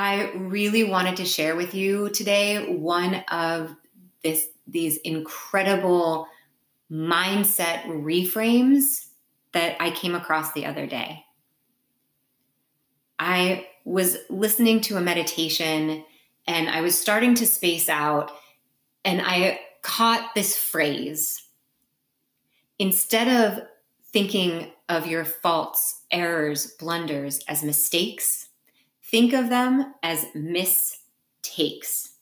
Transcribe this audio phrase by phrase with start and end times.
[0.00, 3.76] I really wanted to share with you today one of
[4.24, 6.26] this these incredible
[6.90, 9.08] mindset reframes
[9.52, 11.26] that I came across the other day.
[13.18, 16.02] I was listening to a meditation
[16.46, 18.32] and I was starting to space out
[19.04, 21.42] and I caught this phrase.
[22.78, 23.64] Instead of
[24.14, 28.46] thinking of your faults, errors, blunders as mistakes,
[29.10, 32.14] think of them as mistakes.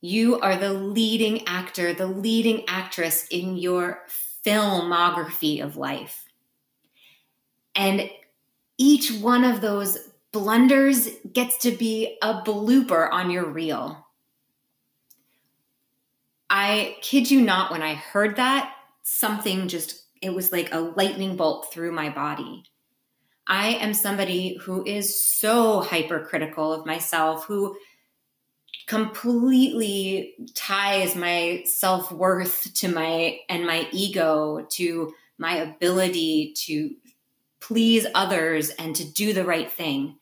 [0.00, 4.02] You are the leading actor, the leading actress in your
[4.44, 6.24] filmography of life.
[7.74, 8.10] And
[8.78, 9.98] each one of those
[10.32, 14.06] blunders gets to be a blooper on your reel.
[16.48, 21.36] I kid you not, when I heard that, something just, it was like a lightning
[21.36, 22.64] bolt through my body.
[23.48, 27.76] I am somebody who is so hypercritical of myself, who
[28.86, 36.94] completely ties my self-worth to my and my ego to my ability to
[37.60, 40.16] please others and to do the right thing.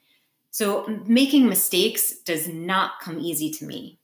[0.50, 3.98] So making mistakes does not come easy to me.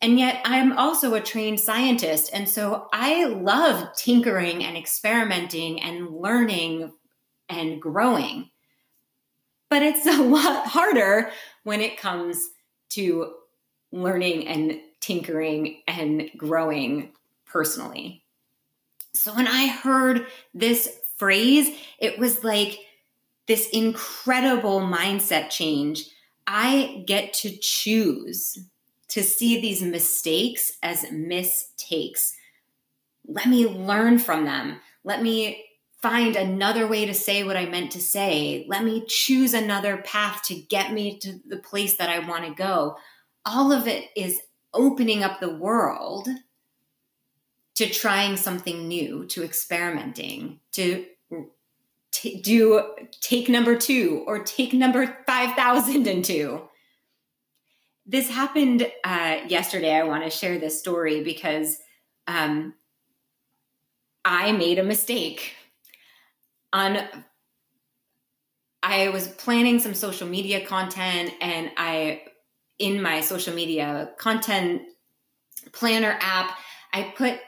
[0.00, 2.30] And yet I'm also a trained scientist.
[2.32, 6.92] And so I love tinkering and experimenting and learning
[7.50, 8.50] and growing.
[9.68, 11.30] But it's a lot harder
[11.64, 12.50] when it comes
[12.90, 13.34] to
[13.92, 17.12] learning and tinkering and growing
[17.46, 18.22] personally.
[19.12, 22.78] So when I heard this phrase, it was like
[23.46, 26.06] this incredible mindset change.
[26.46, 28.58] I get to choose
[29.08, 32.36] to see these mistakes as mistakes.
[33.26, 34.80] Let me learn from them.
[35.02, 35.64] Let me
[36.02, 38.64] find another way to say what I meant to say.
[38.68, 42.54] Let me choose another path to get me to the place that I want to
[42.54, 42.96] go.
[43.44, 44.40] All of it is
[44.72, 46.28] opening up the world
[47.74, 51.06] to trying something new, to experimenting, to
[52.12, 52.82] t- do
[53.20, 56.62] take number two or take number 5,002.
[58.06, 59.94] This happened uh, yesterday.
[59.94, 61.78] I want to share this story because
[62.26, 62.74] um,
[64.24, 65.54] I made a mistake
[66.72, 66.98] on
[68.82, 72.22] I was planning some social media content and I
[72.78, 74.82] in my social media content
[75.72, 76.56] planner app
[76.92, 77.38] I put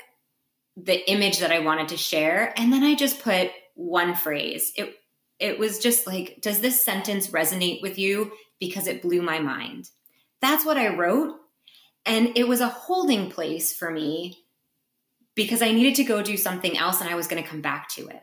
[0.77, 4.73] the image that I wanted to share and then I just put one phrase.
[4.77, 4.95] It
[5.39, 9.89] it was just like does this sentence resonate with you because it blew my mind.
[10.41, 11.37] That's what I wrote
[12.05, 14.39] and it was a holding place for me
[15.35, 17.89] because I needed to go do something else and I was going to come back
[17.91, 18.23] to it.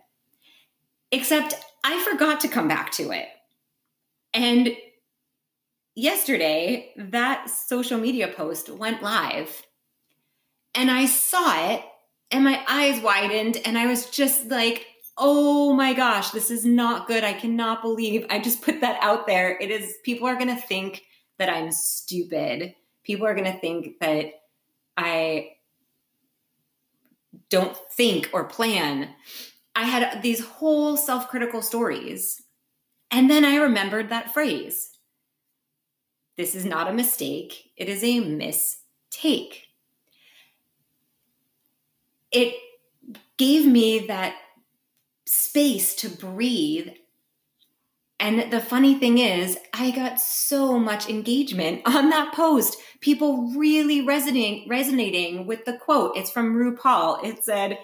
[1.12, 3.28] Except I forgot to come back to it.
[4.34, 4.75] And
[5.96, 9.66] yesterday, that social media post went live.
[10.75, 11.84] And I saw it,
[12.31, 14.86] and my eyes widened, and I was just like,
[15.18, 17.24] oh my gosh, this is not good.
[17.24, 19.58] I cannot believe I just put that out there.
[19.59, 21.03] It is, people are going to think
[21.38, 22.75] that I'm stupid.
[23.03, 24.34] People are going to think that
[24.96, 25.53] I
[27.50, 29.09] don't think or plan.
[29.80, 32.44] I had these whole self critical stories.
[33.12, 34.90] And then I remembered that phrase
[36.36, 39.68] this is not a mistake, it is a mistake.
[42.30, 42.56] It
[43.38, 44.36] gave me that
[45.26, 46.90] space to breathe.
[48.20, 52.78] And the funny thing is, I got so much engagement on that post.
[53.00, 56.18] People really resonating resonating with the quote.
[56.18, 57.24] It's from RuPaul.
[57.24, 57.78] It said,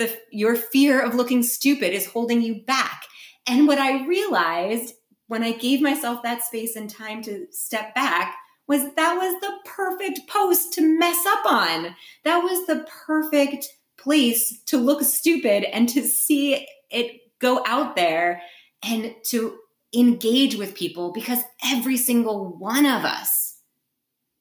[0.00, 3.04] the your fear of looking stupid is holding you back.
[3.46, 4.94] And what I realized
[5.28, 8.34] when I gave myself that space and time to step back
[8.66, 11.94] was that was the perfect post to mess up on.
[12.24, 13.68] That was the perfect
[13.98, 18.42] place to look stupid and to see it go out there
[18.82, 19.58] and to
[19.94, 23.58] engage with people because every single one of us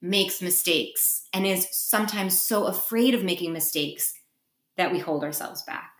[0.02, 4.14] makes mistakes and is sometimes so afraid of making mistakes
[4.80, 5.92] that we hold ourselves back.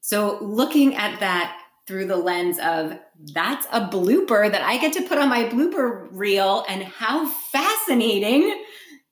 [0.00, 2.98] So, looking at that through the lens of
[3.32, 8.64] that's a blooper that I get to put on my blooper reel, and how fascinating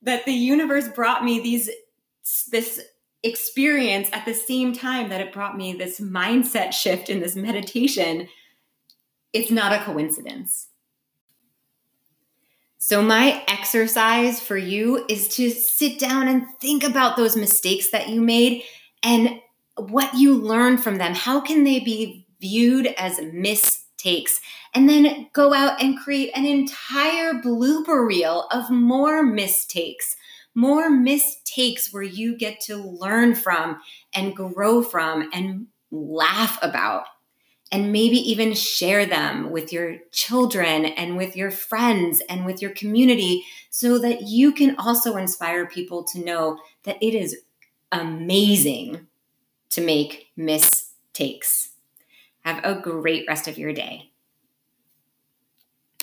[0.03, 1.69] that the universe brought me these
[2.51, 2.81] this
[3.23, 8.27] experience at the same time that it brought me this mindset shift in this meditation.
[9.33, 10.67] It's not a coincidence.
[12.87, 18.09] So, my exercise for you is to sit down and think about those mistakes that
[18.09, 18.61] you made
[19.01, 19.39] and
[19.75, 21.15] what you learned from them.
[21.15, 23.85] How can they be viewed as mistakes?
[24.75, 30.15] and then go out and create an entire blooper reel of more mistakes,
[30.53, 33.79] more mistakes where you get to learn from
[34.13, 37.05] and grow from and laugh about.
[37.71, 42.71] And maybe even share them with your children and with your friends and with your
[42.71, 47.37] community so that you can also inspire people to know that it is
[47.91, 49.07] amazing
[49.71, 51.71] to make mistakes.
[52.41, 54.11] Have a great rest of your day.